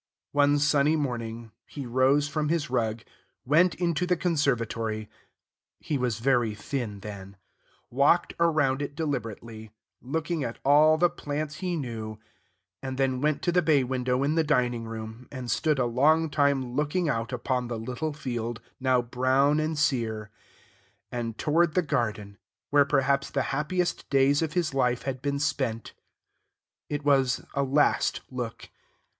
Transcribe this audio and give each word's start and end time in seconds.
One 0.31 0.57
sunny 0.57 0.95
morning, 0.95 1.51
he 1.67 1.85
rose 1.85 2.27
from 2.27 2.49
his 2.49 2.71
rug, 2.71 3.03
went 3.45 3.75
into 3.75 4.07
the 4.07 4.17
conservatory 4.17 5.11
(he 5.79 5.95
was 5.95 6.17
very 6.17 6.55
thin 6.55 7.01
then), 7.01 7.37
walked 7.91 8.33
around 8.39 8.81
it 8.81 8.95
deliberately, 8.95 9.69
looking 10.01 10.43
at 10.43 10.57
all 10.65 10.97
the 10.97 11.07
plants 11.07 11.57
he 11.57 11.75
knew, 11.75 12.17
and 12.81 12.97
then 12.97 13.21
went 13.21 13.43
to 13.43 13.51
the 13.51 13.61
bay 13.61 13.83
window 13.83 14.23
in 14.23 14.33
the 14.33 14.43
dining 14.43 14.85
room, 14.85 15.27
and 15.31 15.51
stood 15.51 15.77
a 15.77 15.85
long 15.85 16.31
time 16.31 16.73
looking 16.75 17.07
out 17.07 17.31
upon 17.31 17.67
the 17.67 17.77
little 17.77 18.11
field, 18.11 18.59
now 18.79 19.03
brown 19.03 19.59
and 19.59 19.77
sere, 19.77 20.31
and 21.11 21.37
toward 21.37 21.75
the 21.75 21.83
garden, 21.83 22.39
where 22.71 22.85
perhaps 22.85 23.29
the 23.29 23.43
happiest 23.53 24.03
hours 24.15 24.41
of 24.41 24.53
his 24.53 24.73
life 24.73 25.03
had 25.03 25.21
been 25.21 25.37
spent. 25.37 25.93
It 26.89 27.05
was 27.05 27.45
a 27.53 27.61
last 27.61 28.21
look. 28.31 28.69